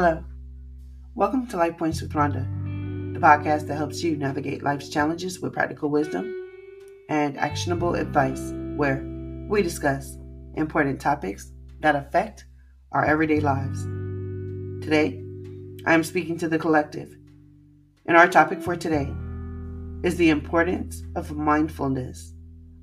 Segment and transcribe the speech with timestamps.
[0.00, 0.22] Hello.
[1.16, 2.46] Welcome to Life Points with Ronda,
[3.12, 6.32] the podcast that helps you navigate life's challenges with practical wisdom
[7.08, 9.04] and actionable advice, where
[9.48, 10.16] we discuss
[10.54, 12.44] important topics that affect
[12.92, 13.82] our everyday lives.
[14.84, 15.20] Today,
[15.84, 17.16] I am speaking to the collective,
[18.06, 19.12] and our topic for today
[20.04, 22.34] is the importance of mindfulness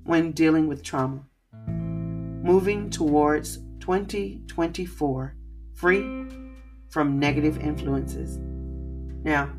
[0.03, 1.23] when dealing with trauma.
[1.65, 5.35] Moving towards 2024
[5.75, 6.44] free
[6.95, 8.37] from negative influences.
[9.25, 9.51] Now,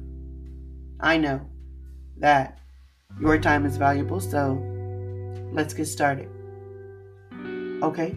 [1.01, 1.47] I know
[2.17, 2.61] that
[3.21, 4.55] your time is valuable, so
[5.53, 6.31] let's get started.
[7.83, 8.17] Okay?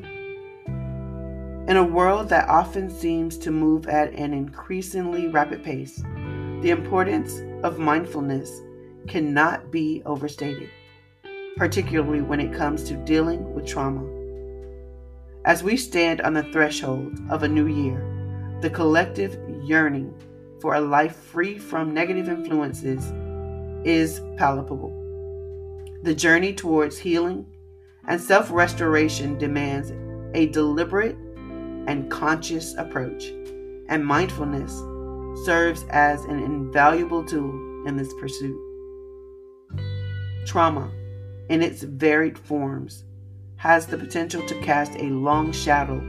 [1.68, 6.02] In a world that often seems to move at an increasingly rapid pace,
[6.62, 8.50] the importance of mindfulness
[9.10, 10.70] cannot be overstated,
[11.58, 14.06] particularly when it comes to dealing with trauma.
[15.44, 18.16] As we stand on the threshold of a new year,
[18.62, 20.14] the collective yearning
[20.60, 23.06] for a life free from negative influences
[23.86, 24.94] is palpable.
[26.04, 27.46] The journey towards healing
[28.08, 29.94] and self restoration demands
[30.34, 31.16] a deliberate
[31.88, 33.28] and conscious approach,
[33.88, 34.74] and mindfulness
[35.46, 38.60] serves as an invaluable tool in this pursuit.
[40.46, 40.92] Trauma,
[41.48, 43.06] in its varied forms,
[43.56, 46.02] has the potential to cast a long shadow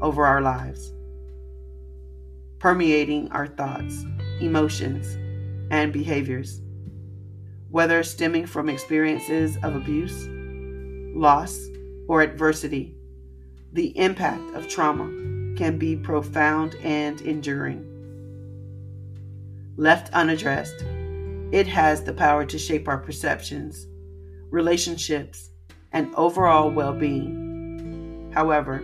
[0.00, 0.92] over our lives
[2.58, 4.04] permeating our thoughts,
[4.40, 5.16] emotions,
[5.70, 6.60] and behaviors.
[7.70, 10.26] Whether stemming from experiences of abuse,
[11.14, 11.66] loss,
[12.08, 12.94] or adversity,
[13.72, 15.06] the impact of trauma
[15.56, 17.92] can be profound and enduring.
[19.76, 20.84] Left unaddressed,
[21.52, 23.86] it has the power to shape our perceptions,
[24.50, 25.50] relationships,
[25.92, 28.30] and overall well being.
[28.32, 28.82] However,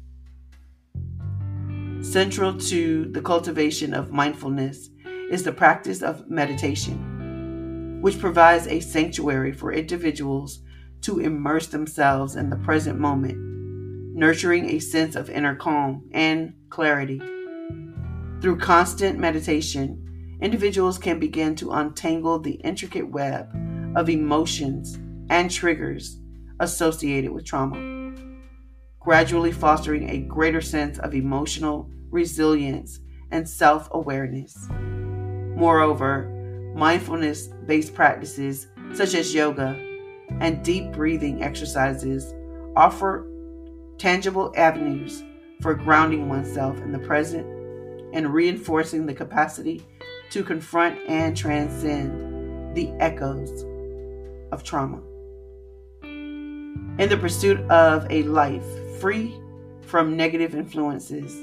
[2.02, 4.90] Central to the cultivation of mindfulness
[5.32, 10.60] is the practice of meditation, which provides a sanctuary for individuals
[11.02, 13.45] to immerse themselves in the present moment,
[14.16, 17.20] nurturing a sense of inner calm and clarity.
[18.42, 23.50] Through constant meditation, individuals can begin to untangle the intricate web
[23.94, 24.98] of emotions
[25.30, 26.18] and triggers
[26.62, 28.16] associated with trauma,
[29.02, 33.02] gradually fostering a greater sense of emotional resilience
[33.32, 34.56] and self awareness.
[34.70, 36.32] Moreover,
[36.74, 39.78] mindfulness based practices such as yoga
[40.40, 42.34] and deep breathing exercises
[42.78, 43.28] offer
[43.98, 45.24] tangible avenues
[45.62, 47.46] for grounding oneself in the present
[48.14, 49.86] and reinforcing the capacity
[50.32, 53.64] to confront and transcend the echoes
[54.52, 55.02] of trauma.
[56.04, 58.66] In the pursuit of a life
[59.00, 59.40] free
[59.82, 61.36] from negative influences,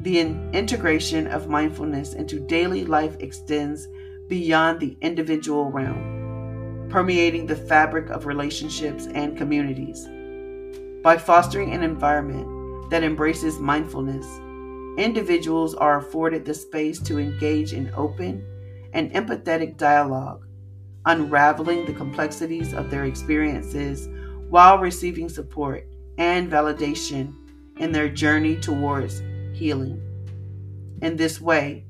[0.00, 0.18] the
[0.52, 3.86] integration of mindfulness into daily life extends
[4.28, 10.08] beyond the individual realm, permeating the fabric of relationships and communities.
[11.02, 14.26] By fostering an environment that embraces mindfulness,
[14.98, 18.44] individuals are afforded the space to engage in open
[18.92, 20.46] and empathetic dialogue
[21.06, 24.08] unraveling the complexities of their experiences
[24.48, 25.86] while receiving support
[26.18, 27.34] and validation
[27.78, 29.22] in their journey towards
[29.54, 30.00] healing.
[31.00, 31.86] In this way,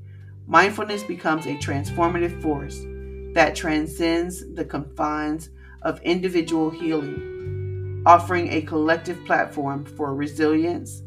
[0.47, 2.85] mindfulness becomes a transformative force
[3.33, 5.49] that transcends the confines
[5.81, 7.60] of individual healing,
[8.05, 11.03] offering a collective platform for resilience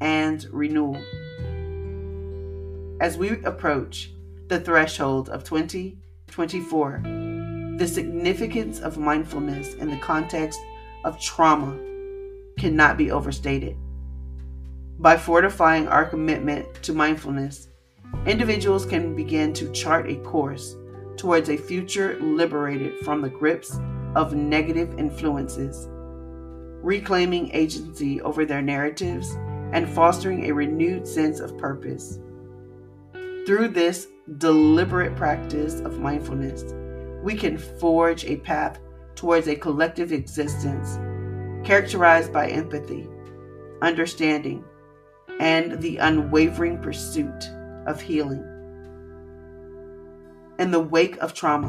[0.00, 0.96] and renewal.
[3.00, 4.12] As we approach
[4.48, 7.02] the threshold of 2024,
[7.78, 10.60] the significance of mindfulness in the context
[11.04, 11.78] of trauma
[12.58, 13.76] cannot be overstated.
[14.98, 17.68] By fortifying our commitment to mindfulness,
[18.26, 20.76] individuals can begin to chart a course
[21.16, 23.78] towards a future liberated from the grips
[24.16, 25.88] of negative influences,
[26.82, 29.36] reclaiming agency over their narratives
[29.72, 32.18] and fostering a renewed sense of purpose.
[33.46, 34.08] Through this
[34.38, 36.74] deliberate practice of mindfulness,
[37.22, 38.78] we can forge a path
[39.14, 40.98] towards a collective existence
[41.66, 43.08] characterized by empathy,
[43.82, 44.64] understanding,
[45.40, 47.50] and the unwavering pursuit
[47.86, 48.44] of healing.
[50.58, 51.68] In the wake of trauma,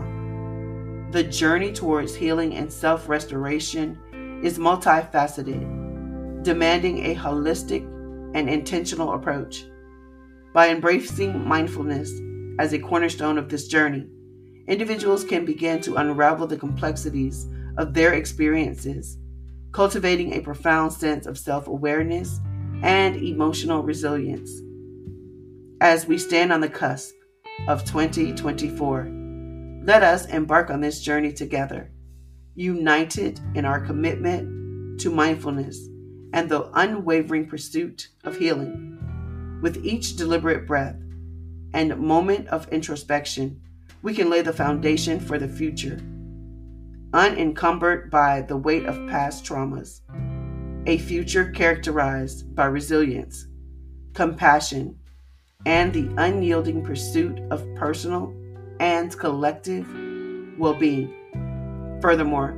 [1.11, 3.97] the journey towards healing and self restoration
[4.43, 7.83] is multifaceted, demanding a holistic
[8.33, 9.65] and intentional approach.
[10.53, 12.11] By embracing mindfulness
[12.59, 14.07] as a cornerstone of this journey,
[14.67, 17.47] individuals can begin to unravel the complexities
[17.77, 19.17] of their experiences,
[19.71, 22.39] cultivating a profound sense of self awareness
[22.81, 24.51] and emotional resilience.
[25.81, 27.13] As we stand on the cusp
[27.67, 29.09] of 2024.
[29.83, 31.91] Let us embark on this journey together,
[32.59, 35.87] united in our commitment to mindfulness
[36.33, 39.59] and the unwavering pursuit of healing.
[39.61, 40.97] With each deliberate breath
[41.73, 43.61] and moment of introspection,
[44.01, 46.01] we can lay the foundation for the future,
[47.13, 50.01] unencumbered by the weight of past traumas.
[50.85, 53.47] A future characterized by resilience,
[54.13, 54.97] compassion,
[55.65, 58.33] and the unyielding pursuit of personal
[58.81, 59.87] and collective
[60.57, 61.18] well being.
[62.01, 62.57] Furthermore,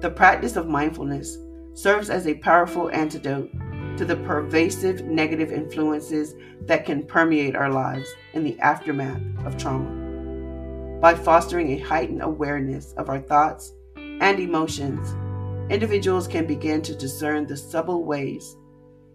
[0.00, 1.38] the practice of mindfulness
[1.74, 3.50] serves as a powerful antidote
[3.96, 9.90] to the pervasive negative influences that can permeate our lives in the aftermath of trauma.
[11.00, 15.14] By fostering a heightened awareness of our thoughts and emotions,
[15.70, 18.56] individuals can begin to discern the subtle ways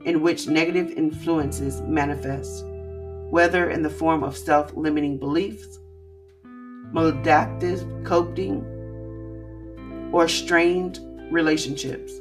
[0.06, 2.66] in which negative influences manifest
[3.34, 5.80] whether in the form of self limiting beliefs,
[6.94, 8.64] maladaptive coping,
[10.14, 11.00] or strained
[11.32, 12.14] relationships.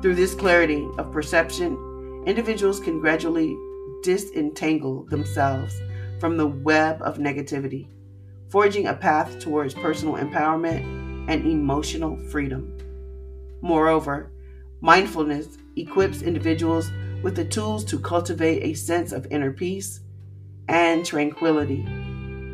[0.00, 3.54] Through this clarity of perception, individuals can gradually
[4.02, 5.78] disentangle themselves
[6.18, 7.88] from the web of negativity,
[8.48, 12.78] forging a path towards personal empowerment and emotional freedom.
[13.60, 14.30] Moreover,
[14.80, 16.90] mindfulness equips individuals
[17.22, 20.00] with the tools to cultivate a sense of inner peace
[20.68, 21.84] and tranquility,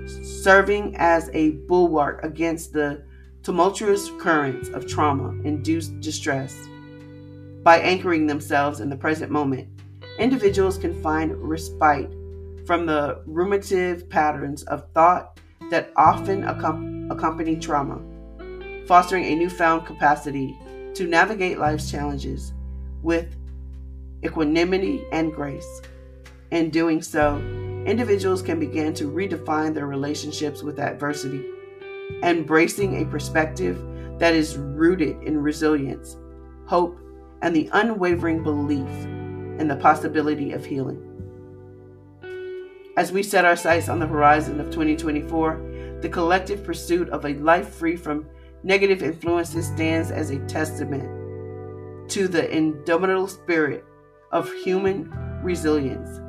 [0.07, 3.05] serving as a bulwark against the
[3.47, 6.67] tumultuous currents of trauma induced distress.
[7.63, 9.69] By anchoring themselves in the present moment,
[10.19, 12.11] individuals can find respite
[12.67, 15.39] from the ruminative patterns of thought
[15.71, 18.01] that often accompany trauma,
[18.85, 20.59] fostering a newfound capacity
[20.95, 22.53] to navigate life's challenges
[23.05, 23.37] with
[24.25, 25.83] equanimity and grace.
[26.51, 27.37] In doing so,
[27.87, 31.45] individuals can begin to redefine their relationships with adversity,
[32.23, 33.83] embracing a perspective
[34.19, 36.17] that is rooted in resilience,
[36.67, 36.99] hope,
[37.43, 38.89] and the unwavering belief
[39.61, 41.03] in the possibility of healing.
[42.97, 47.35] As we set our sights on the horizon of 2024, the collective pursuit of a
[47.35, 48.27] life free from
[48.63, 51.05] negative influences stands as a testament
[52.11, 53.85] to the indomitable spirit
[54.33, 55.11] of human
[55.43, 56.21] resilience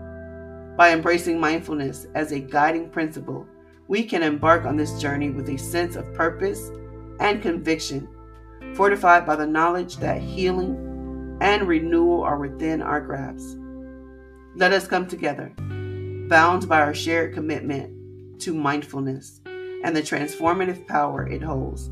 [0.77, 3.47] by embracing mindfulness as a guiding principle,
[3.87, 6.71] we can embark on this journey with a sense of purpose
[7.19, 8.07] and conviction,
[8.73, 13.57] fortified by the knowledge that healing and renewal are within our grasp.
[14.55, 15.53] Let us come together,
[16.29, 21.89] bound by our shared commitment to mindfulness and the transformative power it holds,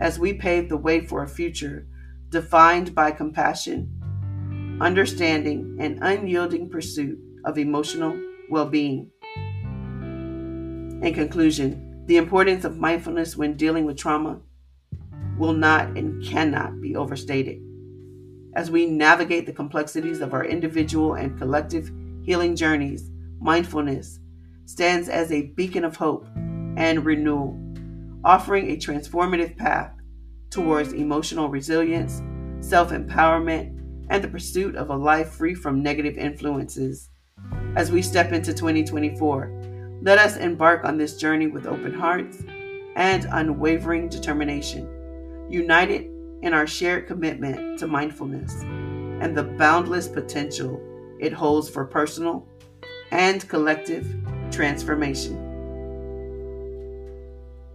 [0.00, 1.86] as we pave the way for a future
[2.28, 8.20] defined by compassion, understanding, and unyielding pursuit of emotional
[8.50, 9.10] well being.
[11.02, 14.40] In conclusion, the importance of mindfulness when dealing with trauma
[15.38, 17.60] will not and cannot be overstated.
[18.54, 21.90] As we navigate the complexities of our individual and collective
[22.22, 24.20] healing journeys, mindfulness
[24.64, 26.26] stands as a beacon of hope
[26.76, 27.60] and renewal,
[28.24, 29.92] offering a transformative path
[30.50, 32.22] towards emotional resilience,
[32.66, 37.10] self empowerment, and the pursuit of a life free from negative influences.
[37.76, 39.55] As we step into 2024,
[40.02, 42.42] let us embark on this journey with open hearts
[42.96, 44.88] and unwavering determination,
[45.50, 46.10] united
[46.42, 48.62] in our shared commitment to mindfulness
[49.20, 50.80] and the boundless potential
[51.18, 52.46] it holds for personal
[53.10, 54.06] and collective
[54.50, 55.42] transformation.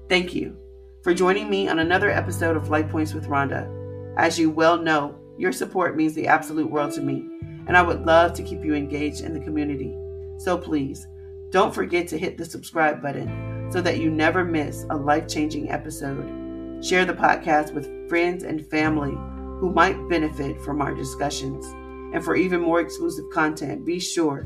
[0.07, 0.57] Thank you
[1.03, 3.69] for joining me on another episode of Life Points with Ronda.
[4.17, 7.25] As you well know, your support means the absolute world to me,
[7.65, 9.97] and I would love to keep you engaged in the community.
[10.37, 11.07] So please,
[11.51, 15.69] don't forget to hit the subscribe button so that you never miss a life changing
[15.69, 16.83] episode.
[16.83, 19.11] Share the podcast with friends and family
[19.59, 21.65] who might benefit from our discussions.
[22.13, 24.45] And for even more exclusive content, be sure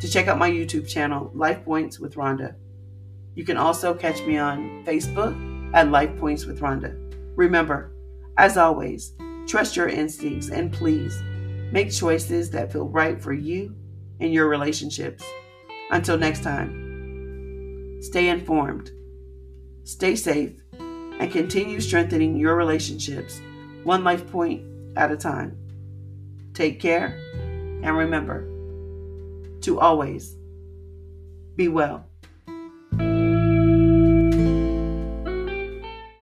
[0.00, 2.54] to check out my YouTube channel, Life Points with Ronda.
[3.34, 5.34] You can also catch me on Facebook
[5.74, 6.94] at Life Points with Ronda.
[7.34, 7.92] Remember,
[8.36, 9.14] as always,
[9.46, 11.22] trust your instincts and please
[11.72, 13.74] make choices that feel right for you
[14.20, 15.24] and your relationships.
[15.92, 18.90] Until next time, stay informed,
[19.84, 23.42] stay safe, and continue strengthening your relationships
[23.84, 24.64] one life point
[24.96, 25.54] at a time.
[26.54, 27.18] Take care
[27.82, 28.48] and remember
[29.60, 30.34] to always
[31.56, 32.06] be well.